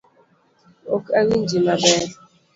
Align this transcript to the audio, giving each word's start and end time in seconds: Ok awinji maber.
Ok 0.95 1.05
awinji 1.19 1.57
maber. 1.65 2.01